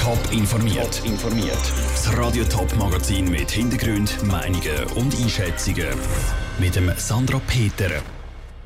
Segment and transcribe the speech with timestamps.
[0.00, 1.02] Top informiert.
[1.04, 1.72] informiert.
[1.92, 5.88] Das Radio Top Magazin mit Hintergrund, Meinungen und Einschätzungen
[6.58, 7.90] mit dem Sandra Peter.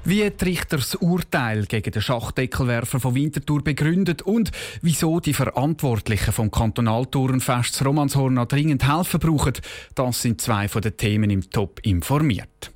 [0.04, 6.32] Wie die Richter das Urteil gegen den Schachdeckelwerfer von Winterthur begründet und wieso die Verantwortlichen
[6.32, 9.54] vom Kantonaltourenfest Romanshorn noch dringend helfen brauchen,
[9.96, 12.70] das sind zwei von den Themen im Top informiert.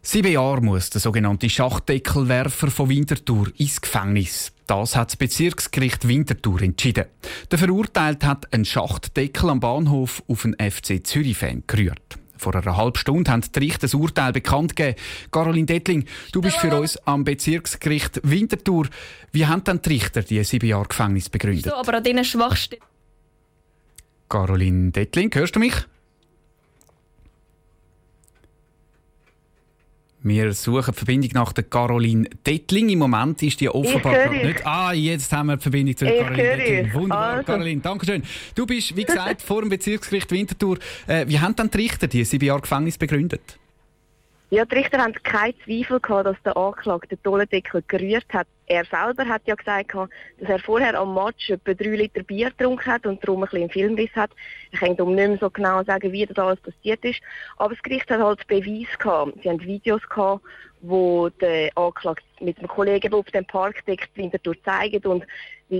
[0.00, 4.53] Sieben Jahre muss der sogenannte Schachdeckelwerfer von Winterthur ins Gefängnis.
[4.66, 7.04] Das hat das Bezirksgericht Winterthur entschieden.
[7.50, 12.18] Der Verurteilte hat einen Schachtdeckel am Bahnhof auf einen FC Zürich-Fan gerührt.
[12.36, 14.98] Vor einer halben Stunde haben die Richter das Urteil bekannt gegeben.
[15.30, 18.88] Caroline Dettling, du bist für uns am Bezirksgericht Winterthur.
[19.32, 21.66] Wie haben denn die Richter die sieben Jahre Gefängnis begründet?
[21.66, 22.82] So, aber an diesen Schwachstellen.
[24.28, 25.74] Caroline Dettling, hörst du mich?
[30.26, 32.88] Wir suchen die Verbindung nach der Caroline Dettling.
[32.88, 34.66] Im Moment ist die offenbar noch nicht.
[34.66, 36.94] Ah, jetzt haben wir die Verbindung zu Caroline Dettling.
[36.94, 37.44] Wunderbar, also.
[37.44, 38.22] Caroline, danke schön.
[38.54, 40.78] Du bist, wie gesagt, vor dem Bezirksgericht Winterthur.
[41.06, 43.58] Äh, wie haben dann die Richter die sieben Jahre Gefängnis begründet?
[44.48, 48.46] Ja, die Richter haben keinen Zweifel gehabt, dass der Anklagte den Tollendeckel gerührt hat.
[48.66, 52.86] Er selber hat ja gesagt, dass er vorher am Match etwa drei Liter Bier getrunken
[52.86, 54.30] hat und darum ein bisschen Filmriss hat.
[54.72, 57.20] Ich kann darum nicht mehr so genau sagen, wie das alles passiert ist.
[57.58, 59.34] Aber das Gericht hat halt Beweis gehabt.
[59.42, 60.42] Sie haben Videos gehabt,
[60.80, 65.26] wo der Anklagte mit einem Kollegen, der auf dem Parkdeck Winterthur zeigt und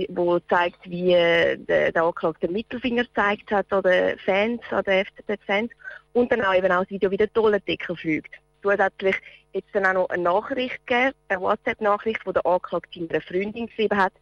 [0.09, 5.05] wo zeigt, wie der, der Anklagte den Mittelfinger gezeigt hat an den Fans, an den
[5.05, 5.71] FCZ-Fans.
[6.13, 9.15] Und dann auch eben auch das Video, wie der Tollendeckel fliegt zusätzlich
[9.53, 13.97] jetzt dann auch noch eine Nachricht gegeben, eine WhatsApp-Nachricht, die der Anklagte seiner Freundin geschrieben
[13.97, 14.13] hat.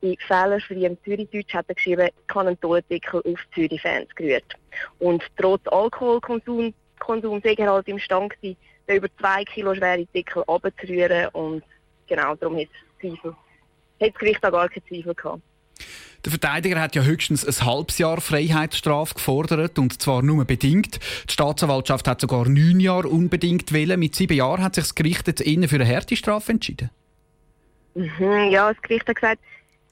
[0.00, 0.16] In
[0.84, 4.54] im Zürichdeutsch hat er geschrieben, kann ein Todendeckel auf Zürich-Fans gerührt.
[4.98, 8.56] Und trotz Alkoholkonsum Konsum er halt imstand gewesen,
[8.88, 11.62] den über zwei Kilo schwere Deckel abzurühren und
[12.06, 12.68] genau, darum hat
[13.98, 15.42] es Gericht auch gar keine Zweifel gehabt.
[16.24, 20.98] Der Verteidiger hat ja höchstens ein halbes Jahr Freiheitsstrafe gefordert und zwar nur bedingt.
[21.28, 24.00] Die Staatsanwaltschaft hat sogar neun Jahre unbedingt wählen.
[24.00, 26.88] Mit sieben Jahren hat sich das Gericht jetzt innen für eine Härtestrafe entschieden.
[27.94, 29.40] Mhm, ja, das Gericht hat gesagt,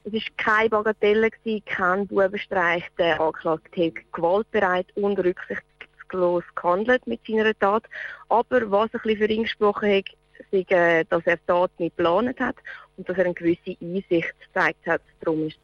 [0.05, 2.85] es war keine Bagatelle, gewesen, kein Bubenstreich.
[2.99, 7.85] Der Anklagte hat gewaltbereit und rücksichtslos gehandelt mit seiner Tat.
[8.31, 10.05] Aber was ein bisschen für ihn gesprochen hat,
[10.51, 12.57] ist, äh, dass er die Tat nicht geplant hat
[12.97, 15.03] und dass er eine gewisse Einsicht gezeigt hat.
[15.21, 15.59] Darum ist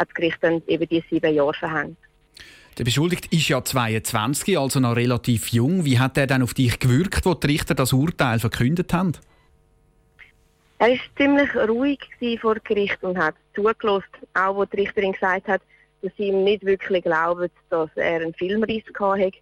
[0.00, 1.98] hat das Gericht dann eben die sieben Jahre verhängt.
[2.78, 5.84] Der Beschuldigte ist ja 22, also noch relativ jung.
[5.84, 9.12] Wie hat er dann auf dich gewirkt, wo die Richter das Urteil verkündet haben?
[10.78, 11.98] Er war ziemlich ruhig
[12.40, 15.60] vor Gericht und hat zugelassen, auch wo die Richterin gesagt hat,
[16.00, 19.32] dass sie ihm nicht wirklich glauben, dass er einen Filmriss hatte.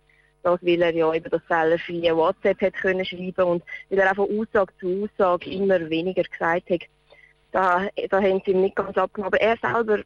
[0.42, 4.10] Das, weil er ja über das Fälle via WhatsApp hat können schreiben und weil er
[4.10, 6.80] auch von Aussage zu Aussage immer weniger gesagt hat.
[7.52, 9.32] Da, da haben sie ihm nicht ganz abgenommen.
[9.32, 10.02] Aber er selber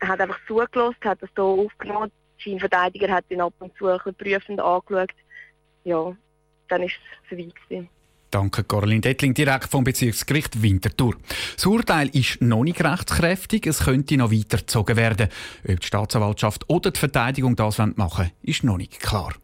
[0.00, 2.10] hat einfach zugelassen, hat das hier aufgenommen.
[2.44, 5.10] Der Verteidiger hat ihn ab und zu ein prüfend angeschaut.
[5.84, 6.16] Ja,
[6.68, 7.88] dann war es vorbei.
[8.30, 11.16] Danke, Caroline Dettling, direkt vom Bezirksgericht Winterthur.
[11.56, 13.66] Das Urteil ist noch nicht rechtskräftig.
[13.66, 15.28] Es könnte noch weitergezogen werden.
[15.68, 19.34] Ob die Staatsanwaltschaft oder die Verteidigung das machen wollen, ist noch nicht klar.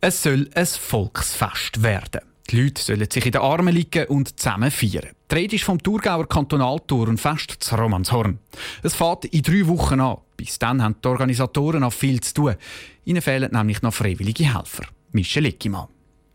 [0.00, 2.27] Es soll ein Volksfest werden.
[2.50, 5.10] Die Leute sollen sich in den Armen liegen und zusammen feiern.
[5.30, 8.38] Die Rede ist vom Thurgauer Kantonaltourenfest zu Romanshorn.
[8.82, 10.16] Es fährt in drei Wochen an.
[10.34, 12.54] Bis dann haben die Organisatoren noch viel zu tun.
[13.04, 14.84] Ihnen fehlen nämlich noch freiwillige Helfer.
[15.12, 15.88] Michel Eckimann.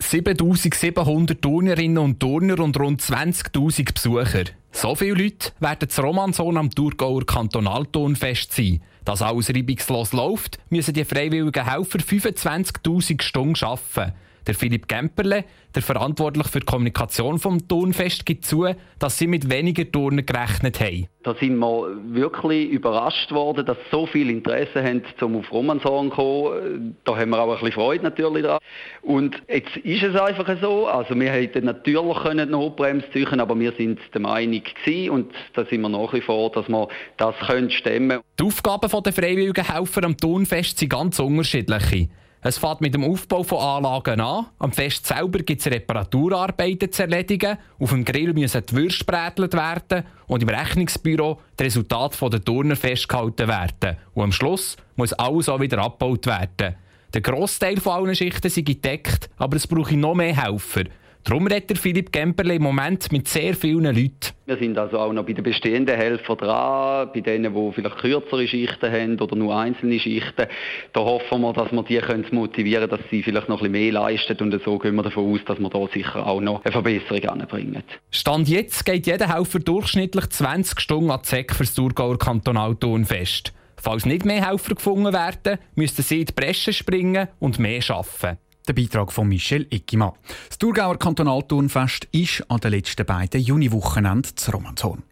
[0.04, 4.44] 7700 Turnerinnen und Turner und rund 20.000 Besucher.
[4.72, 8.84] So viele Leute werden zu Romanshorn am Thurgauer Kantonalturnfest sein.
[9.04, 14.14] Dass alles reibungslos läuft, müssen die freiwilligen Helfer 25.000 Stunden arbeiten.
[14.46, 18.68] Der Philipp Gemperle, der verantwortlich für die Kommunikation vom Turnfest, gibt zu,
[19.00, 21.08] dass sie mit weniger Turnen gerechnet haben.
[21.24, 26.16] Da sind wir wirklich überrascht worden, dass so viel Interesse haben, um auf Romanshorn zu
[26.16, 26.98] kommen.
[27.06, 28.60] Da haben wir auch ein bisschen Freude natürlich dran.
[29.02, 33.72] Und jetzt ist es einfach so, also wir hätten natürlich können Notbremse ziehen, aber wir
[33.74, 37.72] sind der Meinung gewesen, und da sind wir nach wie vor, dass wir das können
[37.72, 38.20] stemmen.
[38.40, 42.10] Die Aufgaben der freiwilligen Helfer am Turnfest sind ganz unterschiedlich.
[42.46, 44.48] Es fährt mit dem Aufbau von Anlagen an.
[44.60, 47.58] Am Fest selber gibt es Reparaturarbeiten zu erledigen.
[47.80, 52.76] Auf dem Grill müssen die Würste brätelt werden und im Rechnungsbüro die Resultate der Turner
[52.76, 53.96] festgehalten werden.
[54.14, 56.76] Und am Schluss muss alles auch wieder abgebaut werden.
[57.14, 60.84] Der Großteil von allen Schichten sind gedeckt, aber es brauche noch mehr Helfer.
[61.24, 64.34] Darum redet Philipp Gemperle im Moment mit sehr vielen Leuten.
[64.46, 68.46] Wir sind also auch noch bei den bestehenden Helfern dran, bei denen, die vielleicht kürzere
[68.46, 70.48] Schichten haben oder nur einzelne Schichten.
[70.92, 73.94] Da hoffen wir, dass wir die können motivieren können, dass sie vielleicht noch ein bisschen
[73.94, 76.72] mehr leisten und so gehen wir davon aus, dass wir da sicher auch noch eine
[76.74, 77.84] Verbesserung anbringen.
[78.12, 83.54] Stand jetzt geht jeder Helfer durchschnittlich 20 Stunden an Zeck für das Thurgauer Kantonalturnfest.
[83.78, 88.38] Falls nicht mehr Helfer gefunden werden, müssten sie in die Bresche springen und mehr arbeiten.
[88.68, 90.14] Der Beitrag von Michel Eckimann.
[90.48, 95.04] Das Thurgauer Kantonalturnfest ist an den letzten beiden Juniwochenenden zu Romanshorn.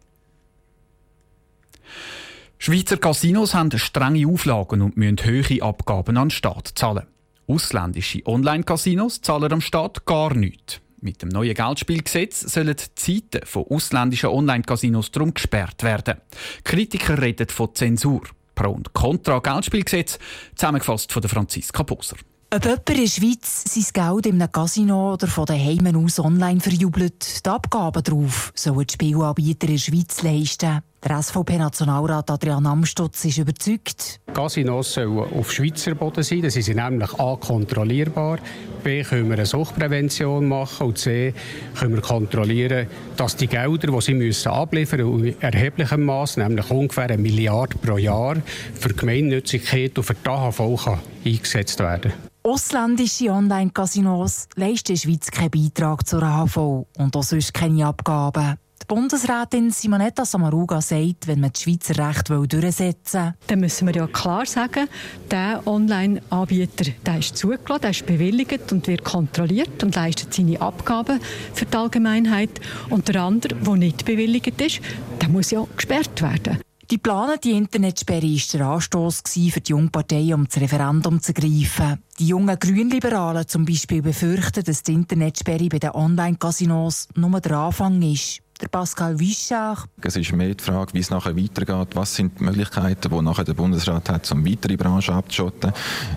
[2.57, 7.07] Schweizer Casinos haben strenge Auflagen und müssen hohe Abgaben an den Staat zahlen.
[7.47, 10.79] Ausländische Online-Casinos zahlen am Staat gar nichts.
[11.01, 16.21] Mit dem neuen Geldspielgesetz sollen die Zeiten von ausländischen Online-Casinos darum gesperrt werden.
[16.63, 18.21] Kritiker reden von Zensur.
[18.53, 20.19] Pro und Contra Geldspielgesetz,
[20.55, 22.17] zusammengefasst von Franziska Poser.
[22.53, 26.59] Ob jemand in der Schweiz sein Geld in einem Casino oder von daheim aus online
[26.59, 30.81] verjubelt, die Abgaben darauf sollen die Spielanbieter in der Schweiz leisten.
[31.03, 34.19] Der SVP-Nationalrat Adrian Amstutz ist überzeugt.
[34.35, 38.37] Casinos sollen auf Schweizer Boden sein, das sind nämlich A kontrollierbar,
[38.83, 41.33] B können wir eine Suchtprävention machen und C
[41.79, 42.85] können wir kontrollieren,
[43.17, 47.77] dass die Gelder, die sie müssen abliefern müssen, in erheblichem Maß, nämlich ungefähr eine Milliarde
[47.79, 48.37] pro Jahr,
[48.79, 50.87] für Gemeinnützigkeit und für die AHV
[51.25, 52.13] eingesetzt werden.
[52.43, 56.57] Ausländische Online-Casinos leisten in der Schweiz keinen Beitrag zur AHV
[56.97, 58.57] und auch sonst keine Abgaben.
[58.81, 63.95] Die Bundesrätin Simonetta Samaruga sagt, wenn man das Schweizer Recht durchsetzen will, dann müssen wir
[63.95, 64.89] ja klar sagen,
[65.29, 71.19] der Online-Anbieter der ist zugelassen, der ist bewilligt und wird kontrolliert und leistet seine Abgaben
[71.53, 72.59] für die Allgemeinheit.
[72.89, 74.81] Und der andere, der nicht bewilligt ist,
[75.21, 76.57] der muss ja gesperrt werden.
[76.89, 81.99] Die geplante Internetsperre war der Anstoss für die Jungpartei, um das Referendum zu greifen.
[82.19, 88.01] Die jungen Grünliberalen zum Beispiel befürchten, dass die Internetsperre bei den Online-Casinos nur der Anfang
[88.01, 89.87] ist der Pascal Wischach.
[90.01, 91.95] Es ist mehr die Frage, wie es nachher weitergeht.
[91.95, 95.73] Was sind die Möglichkeiten, die nachher der Bundesrat hat, um weitere Branchen abzuschotten,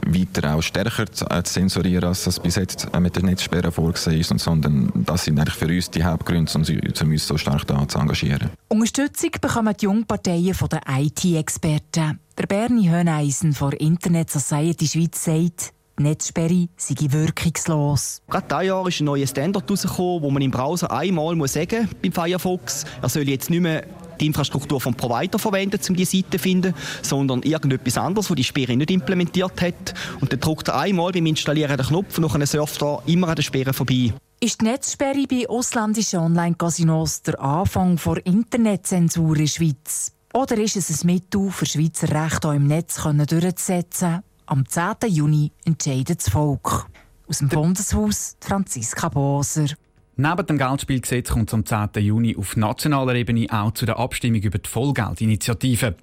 [0.06, 4.20] weiter auch stärker zu, äh, zensieren, als das bis jetzt äh, mit der Netzsperre vorgesehen
[4.20, 7.99] ist, sondern das sind eigentlich für uns die Hauptgründe, um uns so stark da zu
[7.99, 8.50] engagieren.
[8.69, 12.20] Unterstützung bekommen die Jungparteien von den IT-Experten.
[12.37, 18.23] Der Bernie Höneisen von Internet Society Schweiz sagt, die Netzsperre sei wirkungslos.
[18.29, 21.88] Gerade dieses Jahr ist ein neuer Standard herausgekommen, wo man im Browser einmal muss sagen
[22.02, 23.85] beim Firefox, er soll jetzt nicht mehr
[24.20, 28.44] die Infrastruktur vom Provider verwenden, um die Seite zu finden, sondern irgendetwas anderes, das die
[28.44, 29.94] Sperre nicht implementiert hat.
[30.20, 33.37] Und dann drückt er einmal beim Installieren den Knopf und dann surft er immer an
[33.37, 34.12] der Sperre vorbei.
[34.40, 40.12] Ist die Netzsperre bei ausländischen Online-Casinos der Anfang der Internetzensur in der Schweiz?
[40.32, 44.23] Oder ist es ein Mittel, für Schweizer Recht auch im Netz durchzusetzen?
[44.46, 45.08] Am 10.
[45.08, 46.87] Juni entscheidet das Volk.
[47.26, 49.69] Aus dem Bundeshaus Franziska Boser.
[50.17, 52.02] Neben dem Geldspielgesetz kommt es am 10.
[52.05, 55.96] Juni auf nationaler Ebene auch zu der Abstimmung über die Vollgeldinitiative.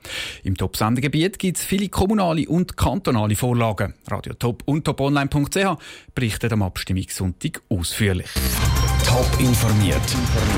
[0.43, 3.93] Im Top-Sendegebiet gibt es viele kommunale und kantonale Vorlagen.
[4.09, 5.77] Radio Top und toponline.ch
[6.13, 8.27] berichten am Abstimmungssonntag ausführlich.
[9.05, 10.01] Top informiert,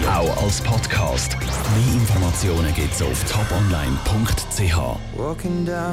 [0.07, 1.38] auch als Podcast.
[1.38, 4.77] Mehr Informationen gibt es auf toponline.ch.